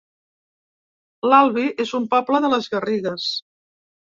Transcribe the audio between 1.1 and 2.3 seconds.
L'Albi es un